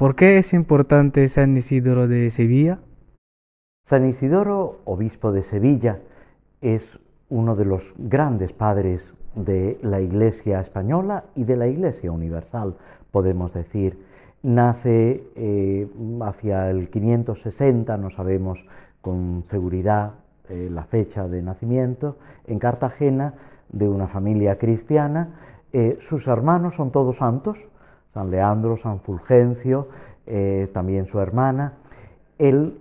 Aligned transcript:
¿Por 0.00 0.16
qué 0.16 0.38
es 0.38 0.54
importante 0.54 1.28
San 1.28 1.54
Isidoro 1.54 2.08
de 2.08 2.30
Sevilla? 2.30 2.78
San 3.84 4.08
Isidoro, 4.08 4.80
obispo 4.86 5.30
de 5.30 5.42
Sevilla, 5.42 6.00
es 6.62 6.98
uno 7.28 7.54
de 7.54 7.66
los 7.66 7.92
grandes 7.98 8.54
padres 8.54 9.12
de 9.34 9.78
la 9.82 10.00
Iglesia 10.00 10.58
española 10.58 11.24
y 11.34 11.44
de 11.44 11.58
la 11.58 11.66
Iglesia 11.66 12.12
universal, 12.12 12.78
podemos 13.10 13.52
decir. 13.52 14.02
Nace 14.42 15.22
eh, 15.36 15.86
hacia 16.22 16.70
el 16.70 16.88
560, 16.88 17.98
no 17.98 18.08
sabemos 18.08 18.64
con 19.02 19.42
seguridad 19.44 20.14
eh, 20.48 20.70
la 20.72 20.84
fecha 20.84 21.28
de 21.28 21.42
nacimiento, 21.42 22.16
en 22.46 22.58
Cartagena, 22.58 23.34
de 23.68 23.86
una 23.86 24.06
familia 24.06 24.56
cristiana. 24.56 25.34
Eh, 25.74 25.98
sus 26.00 26.26
hermanos 26.26 26.76
son 26.76 26.90
todos 26.90 27.18
santos, 27.18 27.68
San 28.12 28.30
Leandro, 28.30 28.76
San 28.76 29.00
Fulgencio, 29.00 29.88
también 30.72 31.06
su 31.06 31.20
hermana. 31.20 31.74
Él, 32.38 32.80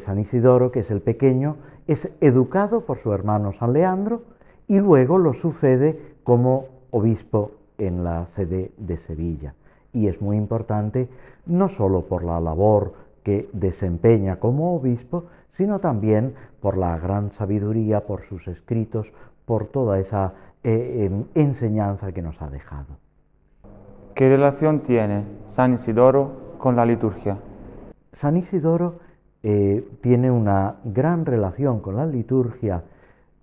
San 0.00 0.18
Isidoro, 0.18 0.70
que 0.70 0.80
es 0.80 0.90
el 0.90 1.00
pequeño, 1.00 1.56
es 1.86 2.10
educado 2.20 2.82
por 2.82 2.98
su 2.98 3.12
hermano 3.12 3.52
San 3.52 3.72
Leandro 3.72 4.22
y 4.68 4.78
luego 4.78 5.18
lo 5.18 5.32
sucede 5.32 6.14
como 6.22 6.66
obispo 6.90 7.52
en 7.78 8.04
la 8.04 8.26
sede 8.26 8.70
de 8.76 8.96
Sevilla. 8.96 9.54
Y 9.92 10.06
es 10.06 10.20
muy 10.20 10.36
importante 10.36 11.08
no 11.46 11.68
sólo 11.68 12.02
por 12.02 12.22
la 12.22 12.40
labor 12.40 12.94
que 13.24 13.48
desempeña 13.52 14.36
como 14.38 14.76
obispo, 14.76 15.24
sino 15.50 15.80
también 15.80 16.34
por 16.60 16.76
la 16.76 16.96
gran 16.98 17.30
sabiduría, 17.30 18.06
por 18.06 18.22
sus 18.22 18.46
escritos, 18.46 19.12
por 19.44 19.66
toda 19.66 19.98
esa 19.98 20.34
eh, 20.62 21.10
enseñanza 21.34 22.12
que 22.12 22.22
nos 22.22 22.40
ha 22.40 22.48
dejado. 22.50 23.09
¿Qué 24.20 24.28
relación 24.28 24.80
tiene 24.80 25.24
San 25.46 25.72
Isidoro 25.72 26.58
con 26.58 26.76
la 26.76 26.84
liturgia? 26.84 27.38
San 28.12 28.36
Isidoro 28.36 28.98
eh, 29.42 29.82
tiene 30.02 30.30
una 30.30 30.76
gran 30.84 31.24
relación 31.24 31.80
con 31.80 31.96
la 31.96 32.04
liturgia, 32.04 32.84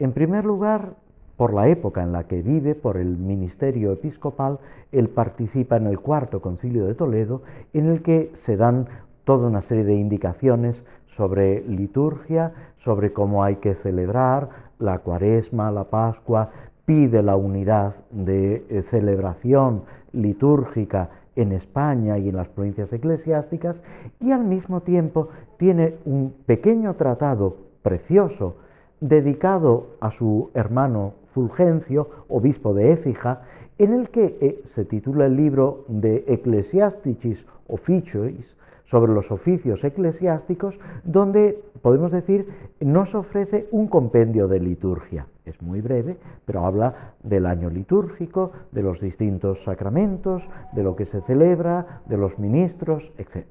en 0.00 0.10
primer 0.10 0.44
lugar, 0.44 0.96
por 1.36 1.54
la 1.54 1.68
época 1.68 2.02
en 2.02 2.10
la 2.10 2.24
que 2.24 2.42
vive, 2.42 2.74
por 2.74 2.96
el 2.96 3.16
ministerio 3.18 3.92
episcopal, 3.92 4.58
él 4.90 5.08
participa 5.10 5.76
en 5.76 5.86
el 5.86 6.00
cuarto 6.00 6.42
concilio 6.42 6.86
de 6.86 6.96
Toledo, 6.96 7.42
en 7.72 7.86
el 7.86 8.02
que 8.02 8.32
se 8.34 8.56
dan 8.56 8.88
toda 9.22 9.46
una 9.46 9.62
serie 9.62 9.84
de 9.84 9.94
indicaciones 9.94 10.82
sobre 11.06 11.60
liturgia, 11.68 12.52
sobre 12.78 13.12
cómo 13.12 13.44
hay 13.44 13.56
que 13.56 13.76
celebrar 13.76 14.48
la 14.80 14.98
cuaresma, 14.98 15.70
la 15.70 15.84
pascua, 15.84 16.50
pide 16.84 17.22
la 17.22 17.36
unidad 17.36 17.94
de 18.10 18.64
eh, 18.68 18.82
celebración 18.82 19.84
litúrgica 20.12 21.10
en 21.36 21.52
España 21.52 22.18
y 22.18 22.28
en 22.28 22.36
las 22.36 22.48
provincias 22.48 22.92
eclesiásticas, 22.92 23.80
y 24.20 24.30
al 24.30 24.44
mismo 24.44 24.82
tiempo 24.82 25.28
tiene 25.56 25.96
un 26.04 26.34
pequeño 26.46 26.94
tratado 26.94 27.56
precioso 27.82 28.56
dedicado 29.00 29.96
a 30.00 30.10
su 30.10 30.50
hermano 30.54 31.14
Fulgencio, 31.26 32.08
obispo 32.28 32.74
de 32.74 32.92
Écija, 32.92 33.42
en 33.78 33.92
el 33.92 34.10
que 34.10 34.38
eh, 34.40 34.62
se 34.64 34.84
titula 34.84 35.26
el 35.26 35.36
libro 35.36 35.84
de 35.88 36.24
Ecclesiasticis 36.28 37.46
Officiois, 37.66 38.56
sobre 38.84 39.12
los 39.12 39.30
oficios 39.30 39.82
eclesiásticos, 39.82 40.78
donde 41.04 41.58
podemos 41.82 42.12
decir 42.12 42.48
nos 42.80 43.14
ofrece 43.14 43.66
un 43.70 43.88
compendio 43.88 44.46
de 44.46 44.60
liturgia. 44.60 45.26
Es 45.44 45.60
muy 45.60 45.80
breve, 45.80 46.18
pero 46.46 46.64
habla 46.64 47.14
del 47.22 47.46
año 47.46 47.68
litúrgico, 47.68 48.52
de 48.72 48.82
los 48.82 49.00
distintos 49.00 49.64
sacramentos, 49.64 50.48
de 50.72 50.82
lo 50.82 50.96
que 50.96 51.04
se 51.04 51.20
celebra, 51.20 52.00
de 52.06 52.16
los 52.16 52.38
ministros, 52.38 53.12
etc. 53.18 53.46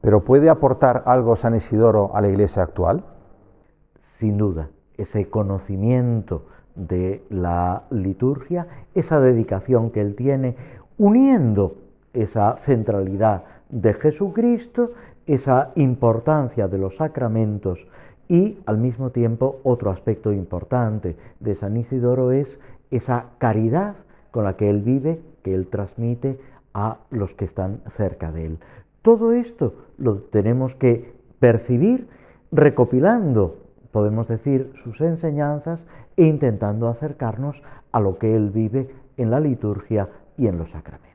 ¿Pero 0.00 0.24
puede 0.24 0.50
aportar 0.50 1.02
algo 1.06 1.34
San 1.34 1.54
Isidoro 1.54 2.14
a 2.14 2.20
la 2.20 2.28
iglesia 2.28 2.62
actual? 2.62 3.04
Sin 4.00 4.38
duda 4.38 4.70
ese 4.96 5.28
conocimiento 5.28 6.46
de 6.74 7.24
la 7.30 7.84
liturgia, 7.90 8.66
esa 8.94 9.20
dedicación 9.20 9.90
que 9.90 10.00
él 10.00 10.14
tiene, 10.14 10.56
uniendo 10.98 11.78
esa 12.12 12.56
centralidad 12.56 13.44
de 13.68 13.94
Jesucristo, 13.94 14.92
esa 15.26 15.72
importancia 15.74 16.68
de 16.68 16.78
los 16.78 16.96
sacramentos 16.96 17.88
y 18.28 18.58
al 18.66 18.78
mismo 18.78 19.10
tiempo 19.10 19.60
otro 19.64 19.90
aspecto 19.90 20.32
importante 20.32 21.16
de 21.40 21.54
San 21.54 21.76
Isidoro 21.76 22.32
es 22.32 22.58
esa 22.90 23.26
caridad 23.38 23.96
con 24.30 24.44
la 24.44 24.56
que 24.56 24.70
él 24.70 24.82
vive, 24.82 25.20
que 25.42 25.54
él 25.54 25.68
transmite 25.68 26.38
a 26.72 26.98
los 27.10 27.34
que 27.34 27.44
están 27.44 27.82
cerca 27.88 28.32
de 28.32 28.46
él. 28.46 28.58
Todo 29.02 29.32
esto 29.32 29.74
lo 29.98 30.18
tenemos 30.18 30.74
que 30.74 31.14
percibir 31.38 32.08
recopilando 32.50 33.64
podemos 33.94 34.26
decir, 34.26 34.72
sus 34.74 35.00
enseñanzas 35.02 35.86
e 36.16 36.24
intentando 36.24 36.88
acercarnos 36.88 37.62
a 37.92 38.00
lo 38.00 38.18
que 38.18 38.34
él 38.34 38.50
vive 38.50 38.92
en 39.16 39.30
la 39.30 39.38
liturgia 39.38 40.08
y 40.36 40.48
en 40.48 40.58
los 40.58 40.70
sacramentos. 40.70 41.13